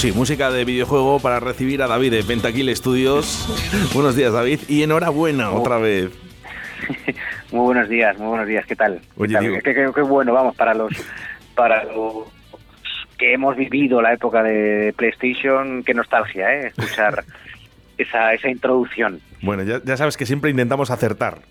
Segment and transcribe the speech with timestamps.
[0.00, 3.46] Sí, música de videojuego para recibir a David de Pentakill Studios.
[3.94, 6.10] Buenos días, David, y enhorabuena otra vez.
[7.52, 9.00] muy buenos días, muy buenos días, ¿qué tal?
[9.16, 10.92] Oye, ¿Qué, qué- qué- qué bueno, vamos, para los
[11.54, 12.28] para los
[13.18, 16.66] que hemos vivido la época de PlayStation, qué nostalgia, ¿eh?
[16.68, 17.22] Escuchar
[17.98, 19.20] esa, esa introducción.
[19.42, 21.42] Bueno, ya, ya sabes que siempre intentamos acertar.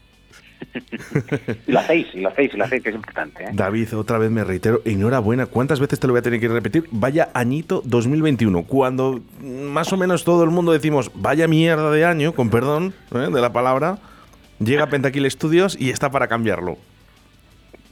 [1.68, 3.50] Y lo hacéis, y lo hacéis, y lo hacéis, que es importante, ¿eh?
[3.54, 5.46] David, otra vez me reitero, enhorabuena.
[5.48, 6.86] ¿Cuántas veces te lo voy a tener que repetir?
[6.92, 12.34] Vaya añito 2021, cuando más o menos todo el mundo decimos, vaya mierda de año,
[12.34, 13.28] con perdón ¿eh?
[13.32, 13.98] de la palabra,
[14.60, 16.78] llega Pentakill Studios y está para cambiarlo.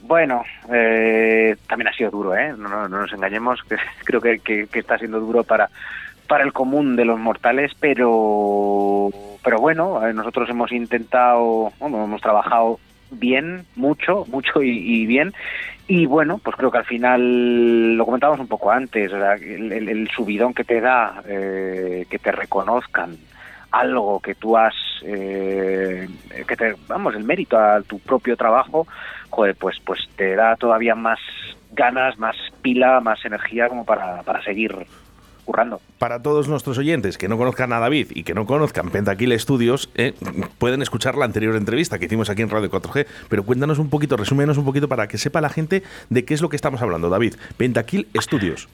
[0.02, 0.42] Bueno,
[0.72, 2.54] eh, también ha sido duro, ¿eh?
[2.56, 5.68] No, no- no nos engañemos, que creo que, que- que está siendo duro para,
[6.26, 9.10] para el común de los mortales, pero,
[9.42, 12.78] pero bueno, eh, nosotros hemos intentado, hemos trabajado
[13.10, 15.32] bien, mucho, mucho y, bien,
[15.86, 20.08] y bueno, pues creo que al final, lo comentábamos un poco antes, el, el- el
[20.10, 23.16] subidón que te da, eh, que te reconozcan
[23.70, 26.08] algo que tú has, eh,
[26.46, 28.86] que te, vamos, el mérito a tu propio trabajo,
[29.58, 31.18] pues, pues te da todavía más
[31.72, 34.74] ganas, más pila, más energía como para, para seguir
[35.48, 35.80] currando.
[35.98, 39.88] Para todos nuestros oyentes que no conozcan a David y que no conozcan Pentakill Studios,
[39.94, 40.12] eh,
[40.58, 44.18] pueden escuchar la anterior entrevista que hicimos aquí en Radio 4G, pero cuéntanos un poquito,
[44.18, 47.08] resúmenos un poquito para que sepa la gente de qué es lo que estamos hablando,
[47.08, 47.34] David.
[47.56, 48.68] Pentakill Studios.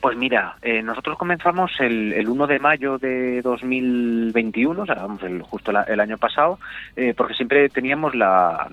[0.00, 5.20] Pues mira, eh, nosotros comenzamos el, el 1 de mayo de 2021, o sea, vamos,
[5.24, 6.60] el- justo la- el año pasado,
[6.94, 8.68] eh, porque siempre teníamos la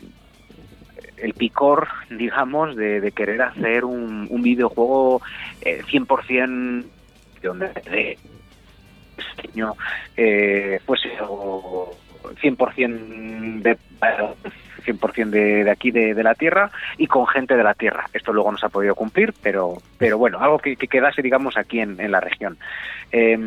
[1.17, 5.21] el picor, digamos, de, de querer hacer un, un videojuego
[5.61, 6.83] eh, 100%
[7.53, 8.17] de de
[9.17, 9.75] diseño
[10.17, 11.95] eh, fuese o
[12.41, 13.77] 100% de
[14.85, 18.05] 100% de, de aquí de, de la tierra y con gente de la tierra.
[18.13, 21.57] Esto luego no se ha podido cumplir, pero pero bueno, algo que, que quedase, digamos,
[21.57, 22.57] aquí en, en la región.
[23.11, 23.37] Eh,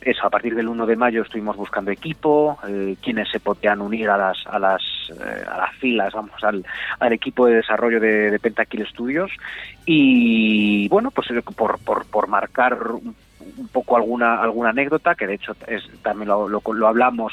[0.00, 4.08] eso, a partir del 1 de mayo estuvimos buscando equipo, eh, quienes se podían unir
[4.10, 6.64] a las a las eh, a las filas, vamos, al,
[6.98, 9.30] al equipo de desarrollo de, de Pentakill Studios
[9.86, 13.14] y bueno, pues por, por, por marcar un
[13.56, 17.32] un poco alguna alguna anécdota que de hecho es, también lo, lo, lo hablamos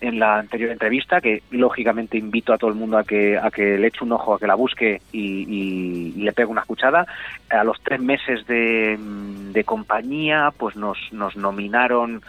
[0.00, 3.78] en la anterior entrevista que lógicamente invito a todo el mundo a que a que
[3.78, 7.06] le eche un ojo a que la busque y, y- y le pegue una escuchada
[7.50, 12.22] a los tres meses de, de compañía pues nos nos nominaron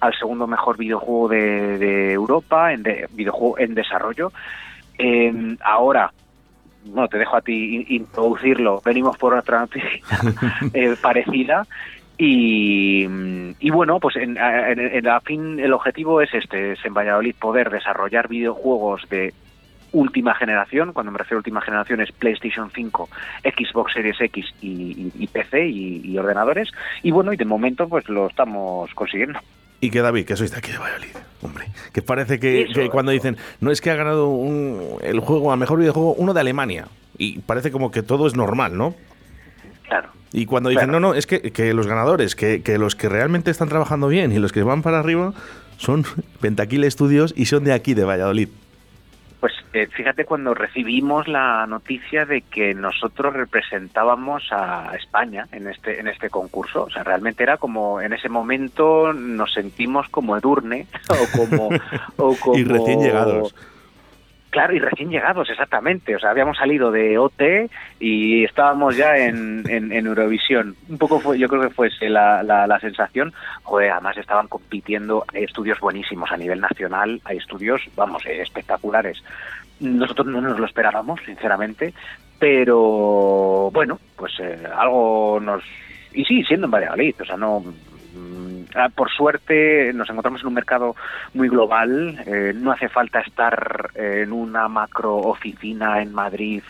[0.00, 4.32] al segundo mejor videojuego de, de Europa en de, videojuego en desarrollo
[4.98, 6.12] Eh, ahora
[6.86, 8.82] bueno, te dejo a ti in- introducirlo.
[8.84, 9.88] Venimos por otra noticia
[10.74, 11.66] eh, parecida.
[12.18, 13.04] Y,
[13.60, 17.34] y bueno, pues en, en, en la fin el objetivo es este, es en Valladolid
[17.40, 19.32] poder desarrollar videojuegos de
[19.92, 23.08] última generación, cuando me refiero a última generación es PlayStation 5,
[23.44, 26.70] Xbox Series X y, y- y PC y, ordenadores.
[27.02, 29.38] Y bueno, y de momento pues lo estamos consiguiendo.
[29.80, 31.66] Y que David, que sois de aquí de Valladolid, hombre.
[31.92, 35.52] Que parece que, Eso, que cuando dicen, no es que ha ganado un- el juego,
[35.52, 36.86] al mejor videojuego, uno de Alemania.
[37.18, 38.94] Y parece como que todo es normal, ¿no?
[39.88, 40.08] Claro.
[40.32, 41.00] Y cuando dicen, Claro.
[41.00, 44.32] no, no, es que, que los ganadores, que, que los que realmente están trabajando bien
[44.32, 45.32] y los que van para arriba
[45.76, 46.04] son
[46.40, 48.48] Pentakill Studios y son de aquí, de Valladolid.
[49.40, 56.00] Pues eh, fíjate cuando recibimos la noticia de que nosotros representábamos a España en este
[56.00, 60.86] en este concurso, o sea, realmente era como en ese momento nos sentimos como Edurne
[61.10, 61.68] o como
[62.16, 63.54] o como Y recién llegados.
[64.54, 66.14] Claro, y recién llegados, exactamente.
[66.14, 67.68] O sea, habíamos salido de OT
[67.98, 70.76] y estábamos ya en, en, en Eurovisión.
[70.88, 73.32] Un poco fue, yo creo que fue la, la, la sensación.
[73.64, 79.24] Joder, además estaban compitiendo, hay estudios buenísimos a nivel nacional, hay estudios, vamos, eh, espectaculares.
[79.80, 81.92] Nosotros no nos lo esperábamos, sinceramente,
[82.38, 85.64] pero bueno, pues eh, algo nos...
[86.12, 87.60] Y sí, siendo en Valladolid, o sea, no...
[88.14, 90.96] mm, ah, Por suerte nos encontramos en un mercado
[91.34, 96.62] muy global, eh, no hace falta estar eh, en una macro oficina en Madrid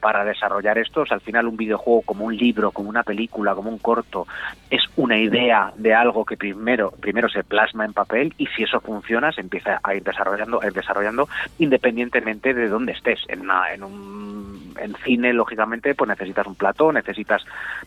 [0.00, 1.02] para desarrollar esto.
[1.02, 4.26] O sea, al final un videojuego como un libro, como una película, como un corto,
[4.70, 8.80] es una idea de algo que primero, primero se plasma en papel y si eso
[8.80, 13.20] funciona se empieza a ir desarrollando, a ir desarrollando independientemente de dónde estés.
[13.28, 17.44] En, una, en un en cine, lógicamente, pues necesitas un plató, necesitas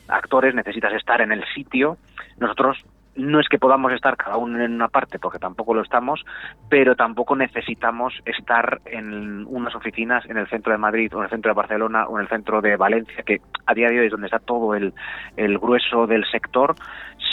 [0.08, 1.98] actores, necesitas estar en el sitio.
[2.38, 2.78] Nosotros
[3.16, 6.26] no es que podamos estar cada uno en una parte, porque tampoco lo estamos,
[6.70, 11.30] pero tampoco necesitamos estar en unas oficinas en el centro de Madrid o en el
[11.30, 14.12] centro de Barcelona o en el centro de Valencia, que a día de hoy es
[14.12, 14.94] donde está todo el,
[15.38, 16.76] el grueso del sector,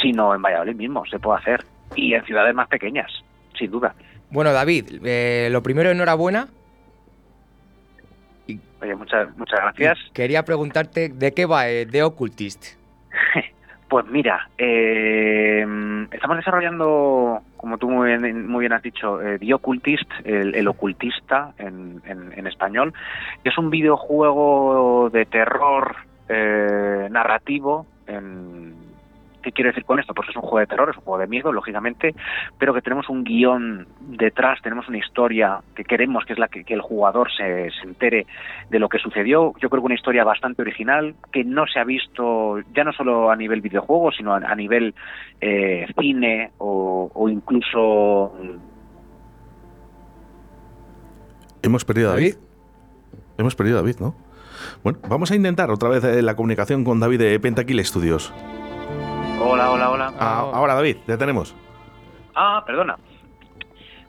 [0.03, 1.65] sino en Valladolid mismo, se puede hacer.
[1.97, 3.11] Y en ciudades más pequeñas,
[3.59, 3.95] sin duda.
[4.31, 6.47] Bueno, David, eh, lo primero, enhorabuena.
[8.83, 9.99] Oye, muchas, muchas gracias.
[10.15, 12.80] Quería preguntarte de qué va eh, The Occultist.
[13.91, 15.67] Pues mira, eh,
[16.13, 21.55] estamos desarrollando, como tú muy bien, muy bien has dicho, eh, The Occultist, el, ocultista
[21.59, 22.95] en, en, en, español,
[23.43, 25.97] es un videojuego de terror
[26.29, 28.80] eh, narrativo en,
[29.43, 30.15] ¿Qué quiero decir con esto?
[30.15, 32.15] Pues es un juego de terror, es un juego de miedo, lógicamente,
[32.59, 36.65] pero que tenemos un guion detrás, tenemos una historia que queremos que es la que,
[36.65, 38.27] que el jugador se, se, entere
[38.69, 39.55] de lo que sucedió.
[39.61, 43.31] Yo creo que una historia bastante original, que no se ha visto ya no solo
[43.31, 44.95] a nivel videojuego, sino a, a nivel
[45.41, 48.33] eh, cine o, o, incluso...
[51.63, 52.35] Hemos perdido a David.
[53.39, 54.15] Hemos perdido a David, ¿no?
[54.83, 58.33] Bueno, vamos a intentar otra vez eh, la comunicación con David de Pentakill Studios.
[59.61, 60.13] Hola, hola, hola.
[60.19, 61.55] Ah, ahora, David, ya tenemos.
[62.35, 62.97] Ah, perdona.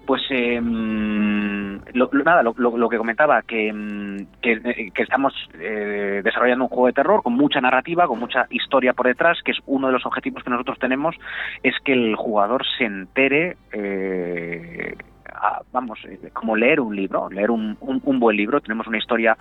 [0.05, 6.65] Pues eh, lo, lo, nada, lo, lo, que comentaba, que, que, que estamos eh, desarrollando
[6.65, 9.87] un juego de terror con mucha narrativa, con mucha historia por detrás, que es uno
[9.87, 11.15] de los objetivos que nosotros tenemos,
[11.63, 14.95] es que el jugador se entere, eh,
[15.33, 15.99] a, vamos,
[16.31, 18.61] como leer un libro, leer un, un, un buen libro.
[18.61, 19.37] Tenemos una historia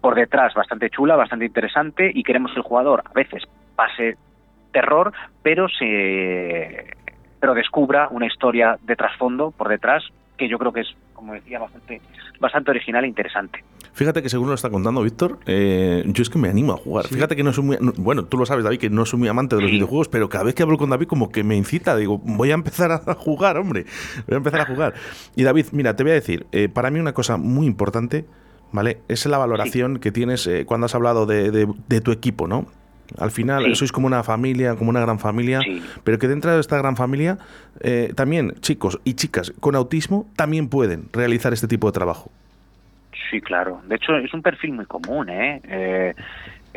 [0.00, 3.44] por detrás bastante chula, bastante interesante, y queremos que el jugador a veces
[3.76, 4.16] pase
[4.76, 5.10] terror,
[5.42, 6.84] pero se
[7.40, 10.02] pero descubra una historia de trasfondo por detrás
[10.36, 12.02] que yo creo que es, como decía, bastante,
[12.38, 13.64] bastante original e interesante.
[13.94, 17.06] Fíjate que según lo está contando Víctor, eh, yo es que me animo a jugar.
[17.06, 17.14] Sí.
[17.14, 17.78] Fíjate que no soy muy...
[17.96, 19.76] Bueno, tú lo sabes, David, que no soy muy amante de los sí.
[19.76, 22.54] videojuegos, pero cada vez que hablo con David como que me incita, digo, voy a
[22.54, 23.86] empezar a jugar, hombre,
[24.26, 24.92] voy a empezar a jugar.
[25.36, 28.26] Y David, mira, te voy a decir, eh, para mí una cosa muy importante,
[28.72, 28.98] ¿vale?
[29.08, 30.00] Es la valoración sí.
[30.00, 32.66] que tienes eh, cuando has hablado de, de, de tu equipo, ¿no?
[33.18, 33.74] Al final sí.
[33.74, 35.82] sois como una familia, como una gran familia, sí.
[36.04, 37.38] pero que dentro de esta gran familia
[37.80, 42.30] eh, también chicos y chicas con autismo también pueden realizar este tipo de trabajo.
[43.30, 43.80] Sí, claro.
[43.88, 45.60] De hecho, es un perfil muy común, ¿eh?
[45.64, 46.14] eh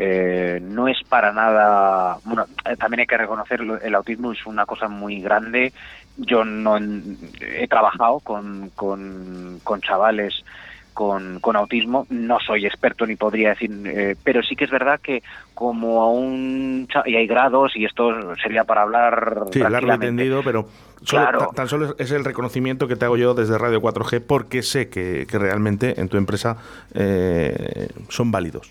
[0.01, 2.45] eh, no es para nada bueno
[2.79, 5.73] también hay que reconocerlo el autismo es una cosa muy grande
[6.15, 6.77] yo no
[7.41, 10.45] he trabajado con, con, con chavales
[10.99, 12.05] con, con, autismo.
[12.09, 15.23] No soy experto ni podría decir, eh, pero sí que es verdad que
[15.53, 16.89] como a un...
[17.05, 19.45] y hay grados y esto sería para hablar...
[19.53, 20.67] Sí, largo entendido, pero
[21.03, 21.51] solo, claro.
[21.55, 25.25] tan solo es el reconocimiento que te hago yo desde Radio 4G porque sé que,
[25.25, 26.57] que realmente en tu empresa
[26.93, 28.69] eh, son válidos.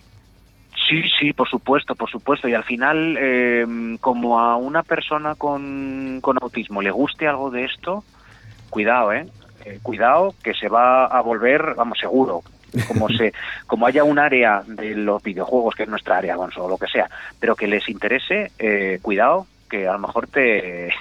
[0.87, 2.47] Sí, sí, por supuesto, por supuesto.
[2.47, 7.65] Y al final, eh, como a una persona con, con autismo le guste algo de
[7.65, 8.05] esto,
[8.69, 9.27] cuidado, ¿eh?
[9.69, 12.43] Eh, cuidado que se va a volver, vamos, seguro,
[12.87, 13.33] como se
[13.67, 17.09] como haya un área de los videojuegos que es nuestra área o lo que sea
[17.41, 20.93] pero que les interese eh, cuidado que a lo mejor te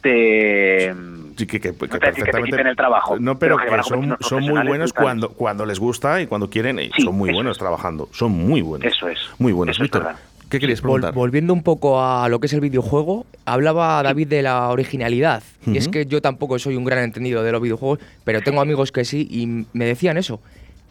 [0.00, 0.94] te
[1.36, 4.16] que, que, que, no te, que te quiten el trabajo no pero, pero que, son,
[4.20, 7.56] son muy buenos cuando cuando les gusta y cuando quieren y sí, son muy buenos
[7.56, 7.58] es.
[7.58, 9.18] trabajando son muy buenos eso es.
[9.38, 10.14] muy buenos Víctor
[10.50, 11.12] ¿Qué querías preguntar?
[11.12, 15.42] Vol volviendo un poco a lo que es el videojuego, hablaba David de la originalidad.
[15.66, 15.74] Uh -huh.
[15.74, 18.92] Y es que yo tampoco soy un gran entendido de los videojuegos, pero tengo amigos
[18.92, 20.40] que sí y me decían eso,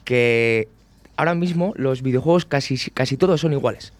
[0.03, 0.67] que
[1.15, 3.93] ahora mismo los videojuegos casi, casi todos son iguales.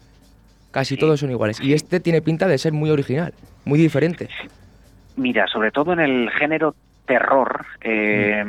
[0.72, 1.58] Casi todos son iguales.
[1.60, 3.32] Y este tiene pinta de ser muy original,
[3.64, 4.28] muy diferente.
[5.16, 6.74] Mira, sobre todo en el género
[7.06, 8.44] terror, eh,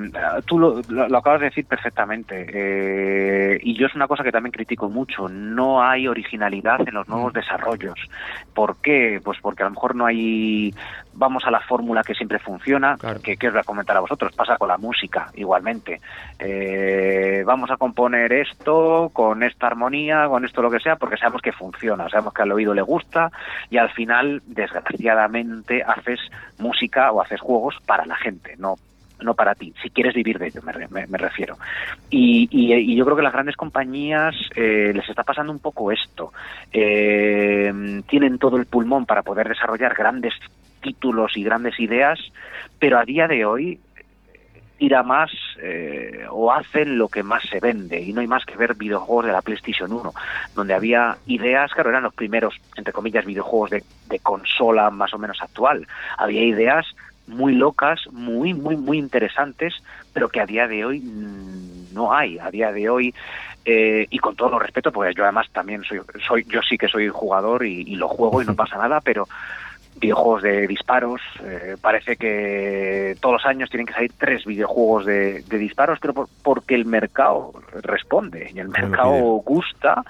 [0.46, 4.32] tú lo, lo, lo, acabas de decir perfectamente, eh, y yo es una cosa que
[4.32, 8.00] también critico mucho, no hay originalidad en los nuevos desarrollos.
[8.54, 9.22] ¿Por qué?
[9.24, 10.74] Pues porque a lo mejor no hay,
[11.14, 13.22] vamos a la fórmula que siempre funciona, claro.
[13.22, 16.02] que, que os voy a comentar a vosotros, pasa con la música igualmente.
[16.40, 21.42] Eh, vamos a componer esto con esta armonía, con esto lo que sea, porque sabemos
[21.42, 23.32] que funciona, sabemos que al oído le gusta,
[23.70, 26.20] y al final, desgraciadamente, haces
[26.58, 28.75] música o haces juegos para la gente, no
[29.22, 31.58] no para ti, si quieres vivir de ello, me, refiero.
[32.10, 36.32] Y, yo creo que las grandes compañías eh, les está pasando un poco esto.
[36.72, 40.34] Eh, tienen todo el pulmón para poder desarrollar grandes
[40.82, 42.20] títulos y grandes ideas,
[42.80, 43.80] pero a día de hoy
[44.77, 48.56] tira más eh, o hacen lo que más se vende y no hay más que
[48.56, 50.13] ver videojuegos de la PlayStation 1
[50.54, 55.18] donde había ideas, claro, eran los primeros, entre comillas, videojuegos de, de consola más o
[55.18, 55.88] menos actual,
[56.20, 56.86] había ideas
[57.28, 59.74] muy locas, muy, muy, muy interesantes,
[60.14, 62.40] pero que a día de hoy mm, no hay.
[62.40, 63.14] A día de hoy,
[63.66, 66.88] eh, y con todo lo respeto, porque yo además también soy, soy yo sí que
[66.88, 69.28] soy jugador y, y lo juego y no pasa nada, pero
[70.00, 75.42] videojuegos de disparos, eh, parece que todos los años tienen que salir tres videojuegos de,
[75.42, 79.10] de disparos, pero por- porque el mercado responde y el mercado
[79.44, 80.04] gusta.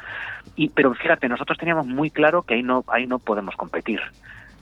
[0.57, 4.01] Y, pero fíjate, nosotros teníamos muy claro que ahí no, ahí no podemos competir.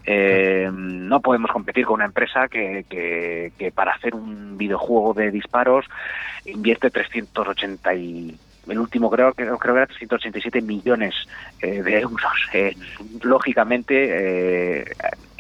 [0.06, 5.86] Eh, no podemos competir con una empresa que, que, para hacer un videojuego de disparos
[6.46, 11.14] invierte 380 y el último creo que creo que era 387 millones
[11.62, 12.22] eh, de euros.
[12.54, 12.74] Eh,
[13.22, 14.86] lógicamente eh,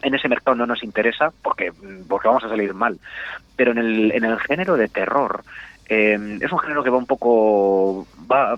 [0.01, 1.71] en ese mercado no nos interesa porque
[2.09, 2.99] porque vamos a salir mal,
[3.55, 5.43] pero en el en el género de terror
[5.87, 8.57] es un género que va un poco va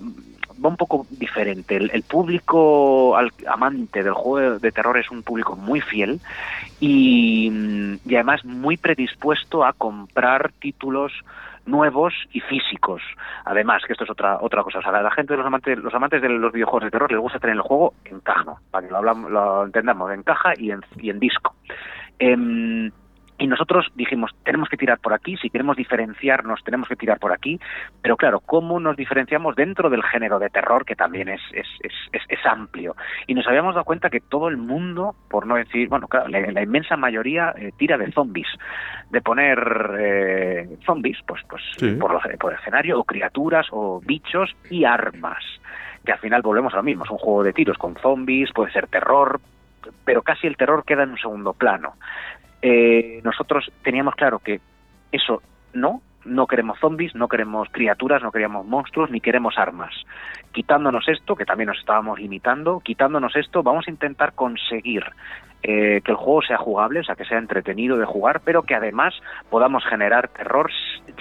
[0.64, 1.76] va un poco diferente.
[1.78, 6.20] El, público amante del juego de terror es un público muy fiel
[6.80, 7.52] y,
[8.06, 11.12] y además muy predispuesto a comprar títulos
[11.68, 13.02] nuevos y físicos.
[13.46, 14.80] Además, que esto es otra otra cosa.
[14.80, 17.22] O sea, la gente de los amantes, los amantes de los videojuegos de terror les
[17.22, 20.72] gusta tener el juego en caja, para que lo, hablamos, lo entendamos, en caja y
[20.72, 21.54] en, y en disco.
[22.20, 22.92] Em,
[23.40, 27.32] y nosotros dijimos, tenemos que tirar por aquí, si queremos diferenciarnos, tenemos que tirar por
[27.32, 27.60] aquí,
[28.02, 31.94] pero claro, ¿cómo nos diferenciamos dentro del género de terror, que también es, es, es,
[32.14, 32.96] es, es amplio?
[33.28, 36.40] Y nos habíamos dado cuenta que todo el mundo, por no decir, bueno, claro, la,
[36.52, 38.48] la inmensa mayoría eh, tira de zombies,
[39.12, 39.60] de poner
[40.00, 41.92] eh, zombies, pues, pues Sí.
[41.92, 45.44] por, los- por el escenario, o criaturas, o bichos y armas,
[46.04, 48.72] que al final volvemos a lo mismo, es un juego de tiros con zombies, puede
[48.72, 49.40] ser terror,
[50.04, 51.94] pero casi el terror queda en un segundo plano
[52.62, 54.60] eh, nosotros teníamos claro que
[55.12, 55.42] eso
[55.74, 59.94] no, no queremos zombies, no queremos criaturas, no queremos monstruos, ni queremos armas.
[60.52, 65.04] Quitándonos esto, que también nos estábamos limitando, quitándonos esto, vamos a intentar conseguir
[65.64, 68.76] eh, que el juego sea jugable, o sea, que sea entretenido de jugar, pero que
[68.76, 69.14] además
[69.50, 70.70] podamos generar terror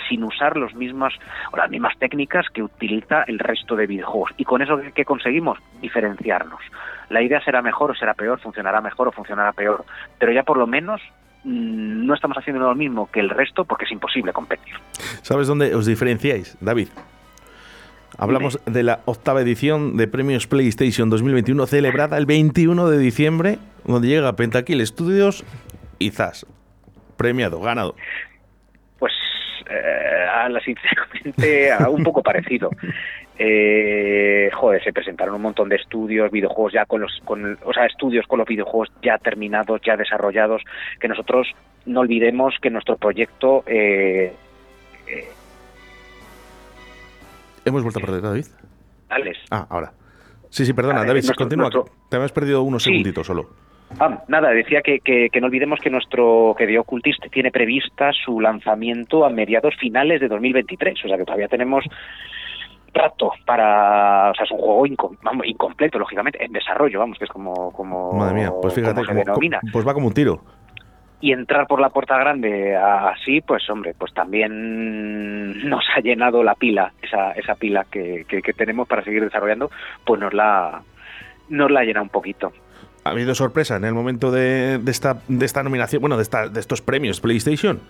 [0.09, 1.15] sin usar los mismos,
[1.53, 4.33] o las mismas técnicas que utiliza el resto de videojuegos.
[4.37, 5.59] Y con eso, ¿qué, conseguimos?
[5.81, 6.61] Diferenciarnos.
[7.09, 9.85] La idea será mejor o será peor, funcionará mejor o funcionará peor,
[10.19, 11.01] pero ya por lo menos
[11.47, 14.75] no estamos haciendo lo mismo que el resto porque es imposible competir.
[15.23, 16.89] ¿Sabes dónde os diferenciáis, David?
[18.19, 24.09] Hablamos de la octava edición de Premios PlayStation 2021 celebrada el 21 de diciembre, donde
[24.09, 25.45] llega Pentakill Studios
[25.99, 26.47] y Zas.
[27.17, 27.95] Premiado, ganado.
[28.99, 29.13] Pues
[29.71, 32.71] eh, a la sinceramente a un poco parecido.
[33.39, 37.85] Eh, joder, se presentaron un montón de estudios, videojuegos ya con los, con, o sea,
[37.87, 40.63] estudios con los videojuegos ya terminados, ya desarrollados,
[41.01, 41.47] que nosotros
[41.85, 44.33] no olvidemos que nuestro proyecto eh,
[45.07, 45.29] eh,
[47.65, 48.47] Hemos vuelto a perder, David.
[49.09, 49.93] Alex, Ah, ahora.
[50.51, 51.69] Sí, sí, perdona, David, nuestro- continúa.
[51.71, 52.91] nuestro- Te habías perdido unos Sí.
[52.91, 53.51] segunditos solo.
[54.01, 58.11] Ah, nada, decía que, que, que no olvidemos que nuestro que The Occultist tiene prevista
[58.13, 61.85] su lanzamiento a mediados finales de 2023, o sea que todavía tenemos
[62.97, 64.85] rato para, o sea, es un juego
[65.23, 69.05] vamos, incompleto, lógicamente, en desarrollo, vamos, que es como como Madre mía, pues fíjate, como
[69.07, 69.61] se como- denomina.
[69.73, 70.41] pues va como un tiro.
[71.21, 76.55] Y entrar por la puerta grande así, pues hombre, pues también nos ha llenado la
[76.55, 79.71] pila, esa, esa pila que, que, que tenemos para seguir desarrollando,
[80.05, 80.83] pues nos la
[81.49, 82.53] nos la llena un poquito.
[83.05, 86.49] ¿Ha habido sorpresa en el momento de, de esta, de esta nominación, bueno, de, esta,
[86.49, 87.81] de estos premios PlayStation?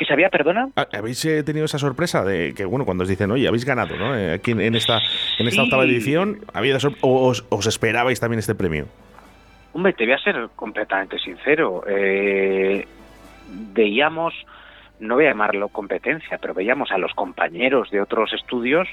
[0.00, 0.70] ¿Que sabía, perdona?
[0.76, 3.98] Ah, ¿Habéis eh, tenido esa sorpresa de que, bueno, cuando os dicen, oye, habéis ganado,
[3.98, 4.16] ¿no?
[4.16, 4.96] Eh, aquí en, esta,
[5.38, 5.60] en esta Sí.
[5.60, 8.86] octava edición, ¿había o os, os esperabais también este premio?
[9.74, 11.84] Hombre, te voy a ser completamente sincero.
[11.86, 12.88] Eh,
[13.74, 14.32] veíamos,
[15.00, 18.88] no voy a llamarlo competencia, pero veíamos a los compañeros de otros estudios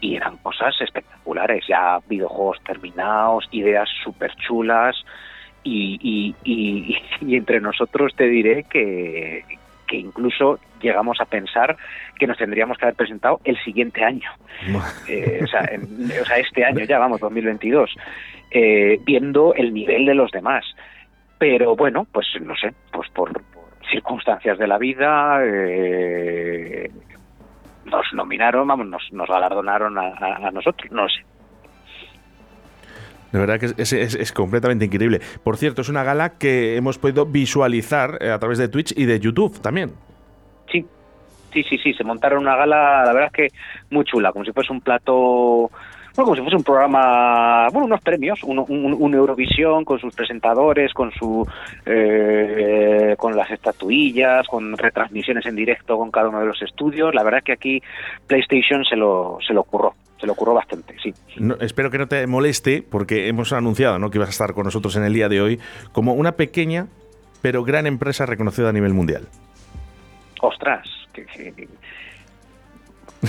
[0.00, 4.96] y eran cosas espectaculares, ya videojuegos terminados, ideas súper chulas
[5.62, 6.96] y, y, y,
[7.32, 9.44] y entre nosotros te diré que,
[9.92, 11.76] que incluso llegamos a pensar
[12.18, 14.30] que nos tendríamos que haber presentado el siguiente año.
[15.06, 17.90] Eh, o, sea, en- o sea, este año ya, vamos, 2022,
[18.52, 20.64] eh, viendo el nivel de los demás.
[21.38, 26.90] Pero bueno, pues no sé, pues por, por circunstancias de la vida, eh,
[27.84, 31.20] nos nominaron, vamos, nos, nos galardonaron a, a- a nosotros, no sé.
[33.32, 35.20] De verdad que es, es- es- completamente increíble.
[35.42, 39.06] Por cierto, es una gala que hemos podido visualizar eh, a través de Twitch y
[39.06, 39.92] de YouTube también.
[40.70, 40.84] Sí,
[41.52, 43.58] sí, sí, sí, se montaron una gala, la verdad es que
[43.90, 45.70] muy chula, como si fuese un plato
[46.14, 50.14] bueno, como si fuese un programa, bueno, unos premios, un, un- un Eurovisión con sus
[50.14, 51.46] presentadores, con su,
[51.86, 57.14] eh, con las estatuillas, con retransmisiones en directo con cada uno de los estudios.
[57.14, 57.82] La verdad es que aquí
[58.26, 61.12] PlayStation se lo, se lo curró, se lo curró bastante, sí.
[61.38, 64.10] No, espero que no te moleste, porque hemos anunciado ¿no?
[64.10, 65.60] que ibas a estar con nosotros en el día de hoy
[65.92, 66.86] como una pequeña
[67.40, 69.26] pero gran empresa reconocida a nivel mundial.
[70.40, 71.26] Ostras, que-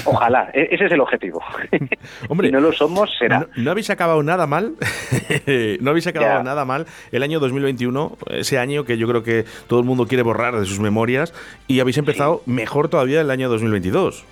[0.06, 1.42] ojalá, e- ese es el objetivo.
[2.30, 3.40] Hombre, si no lo somos, será.
[3.40, 4.74] No, no habéis acabado nada mal,
[5.82, 6.44] no habéis acabado Ya.
[6.44, 10.24] nada mal el año 2021, ese año que yo creo que todo el mundo quiere
[10.24, 11.34] borrar de sus memorias,
[11.68, 14.26] y habéis empezado mejor todavía el año 2022.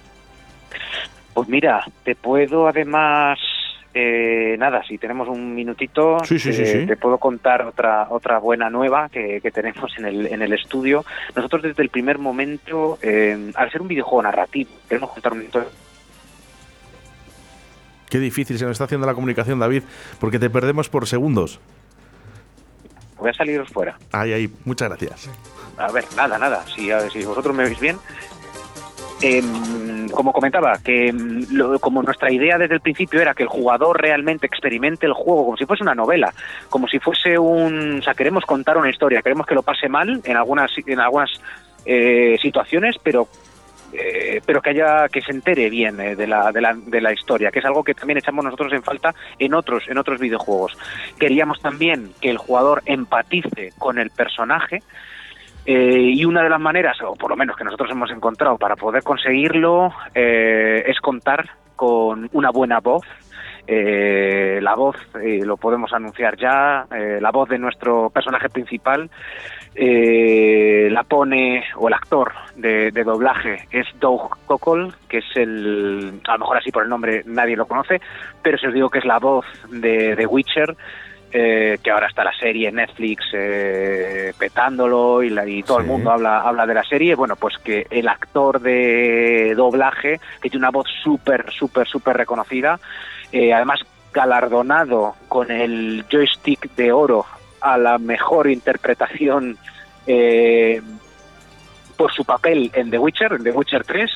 [1.34, 3.40] Pues mira, te puedo además,
[3.94, 6.88] eh, nada, si tenemos un minutito, Sí, sí, sí, eh, sí.
[6.88, 11.04] te puedo contar otra otra buena nueva que, que tenemos en el, en el estudio.
[11.36, 15.46] Nosotros desde el primer momento, eh, al ser un videojuego narrativo, queremos contar un
[18.10, 19.84] Qué difícil se nos está haciendo la comunicación, David,
[20.20, 21.62] porque te perdemos por segundos.
[23.18, 23.98] Voy a saliros fuera.
[24.12, 25.30] Ay, ay, muchas gracias.
[25.78, 26.66] A ver, nada, nada.
[26.68, 27.98] Si, a ver, si vosotros me veis bien.
[29.22, 33.50] Em, como comentaba, que em, lo- como nuestra idea desde el principio era que el
[33.50, 36.34] jugador realmente experimente el juego como si fuese una novela,
[36.70, 40.22] como si fuese un, o sea, queremos contar una historia, queremos que lo pase mal
[40.24, 41.30] en algunas en algunas
[41.86, 43.28] eh, situaciones, pero
[43.94, 47.12] eh, pero que haya que se entere bien eh, de, la, de, la, de la
[47.14, 50.78] historia, que es algo que también echamos nosotros en falta en otros en otros videojuegos.
[51.20, 54.82] Queríamos también que el jugador empatice con el personaje
[55.66, 58.76] eh, y una de las maneras, o por lo menos que nosotros hemos encontrado para
[58.76, 63.06] poder conseguirlo, eh, es contar con una buena voz.
[63.68, 69.10] Eh, la voz, eh, lo podemos anunciar ya, eh, la voz de nuestro personaje principal
[69.76, 76.34] eh, la pone, o el actor de, doblaje es Doug Cockle, que es el, a
[76.34, 78.02] lo mejor así por el nombre nadie lo conoce,
[78.42, 80.76] pero si os digo que es la voz de, de Witcher,
[81.32, 85.86] eh, que ahora está la serie en Netflix eh, petándolo y, la- y todo el
[85.86, 90.58] mundo habla, habla de la serie, bueno, pues que el actor de doblaje, que tiene
[90.66, 92.80] una voz súper, súper, súper reconocida,
[93.32, 93.80] eh, además
[94.14, 97.26] galardonado con el joystick de oro
[97.62, 99.58] a la mejor interpretación
[100.08, 100.82] eh,
[101.96, 104.12] por su papel en The Witcher, en The Witcher 3,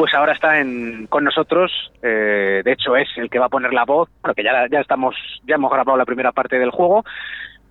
[0.00, 3.74] pues ahora está en, con nosotros, eh, de hecho es el que va a poner
[3.74, 5.14] la voz, bueno, que ya, ya estamos,
[5.46, 7.04] ya hemos grabado la primera parte del juego,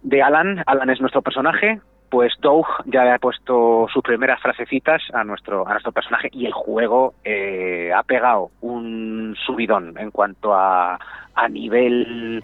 [0.03, 5.01] de Alan, Alan es nuestro personaje, pues Doug ya le ha puesto sus primeras frasecitas
[5.11, 10.53] a nuestro, a nuestro personaje y el juego eh, ha pegado un subidón en cuanto
[10.53, 10.99] a,
[11.33, 12.43] a nivel,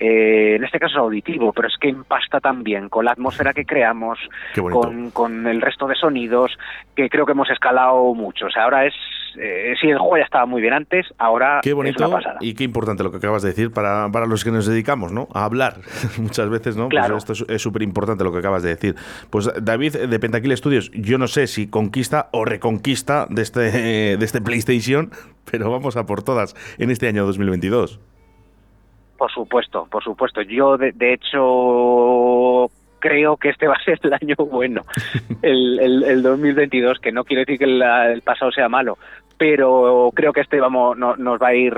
[0.00, 4.18] eh, en este caso auditivo, pero es que empasta también con la atmósfera que creamos,
[4.54, 6.56] con, con el resto de sonidos,
[6.94, 8.46] que creo que hemos escalado mucho.
[8.46, 8.94] O sea, ahora es,
[9.38, 12.38] eh, sí, el juego ya estaba muy bien antes, ahora Qué es bonito una pasada.
[12.40, 15.28] y qué importante lo que acabas de decir para, para los que nos dedicamos, ¿no?
[15.34, 15.76] A hablar
[16.18, 16.88] muchas veces, ¿no?
[16.88, 17.16] Pues Claro.
[17.16, 18.94] esto es- es súper importante lo que acabas de decir.
[19.30, 23.60] Pues David de Pentakill Studios, yo no sé si conquista o reconquista de este,
[24.18, 25.10] de este PlayStation,
[25.50, 28.00] pero vamos a por todas en este año 2022.
[29.18, 30.42] Por supuesto, por supuesto.
[30.42, 34.82] Yo, de, de hecho, creo que este va a ser el año bueno,
[35.42, 38.98] el, el, el 2022, que no quiere decir que el, el pasado sea malo,
[39.38, 41.74] pero creo que este vamos no- nos va a ir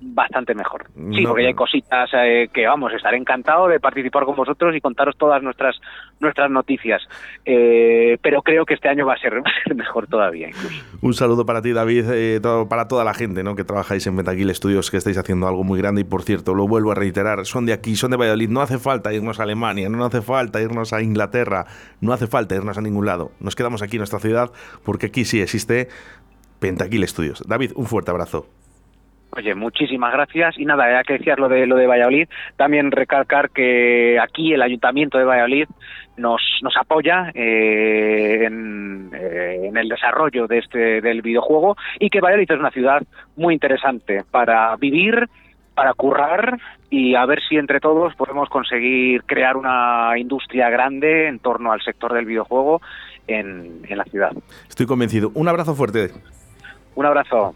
[0.00, 0.84] bastante mejor.
[0.94, 4.80] Sí, No, porque hay cositas eh, que, vamos, estaré encantado de participar con vosotros y
[4.80, 5.74] contaros todas nuestras
[6.20, 7.02] nuestras noticias.
[7.44, 10.84] Eh, pero creo que este año va a ser, va a ser mejor todavía, incluso.
[11.02, 13.56] Un saludo para ti, David, eh, todo- para toda la gente ¿no?
[13.56, 16.02] que trabajáis en Pentakill Studios, que estáis haciendo algo muy grande.
[16.02, 18.50] Y por cierto, lo vuelvo a reiterar, son de aquí, son de Valladolid.
[18.50, 21.66] No hace falta irnos a Alemania, no hace falta irnos a Inglaterra,
[22.00, 23.32] no hace falta irnos a ningún lado.
[23.40, 24.52] Nos quedamos aquí en nuestra ciudad,
[24.84, 25.88] porque aquí sí existe
[26.58, 27.42] Pentakill Studios.
[27.46, 28.46] David, un fuerte abrazo.
[29.30, 30.58] Oye, muchísimas gracias.
[30.58, 34.62] Y nada, ya que decías lo de lo de Valladolid, también recalcar que aquí el
[34.62, 35.66] Ayuntamiento de Valladolid
[36.16, 42.20] nos, nos apoya eh, en, eh, en el desarrollo de este del videojuego y que
[42.20, 43.02] Valladolid es una ciudad
[43.36, 45.28] muy interesante para vivir,
[45.74, 46.58] para currar
[46.90, 51.82] y a ver si entre todos podemos conseguir crear una industria grande en torno al
[51.82, 52.80] sector del videojuego
[53.26, 54.32] en, en la ciudad.
[54.68, 55.30] Estoy convencido.
[55.34, 56.10] Un abrazo fuerte.
[56.94, 57.54] Un abrazo.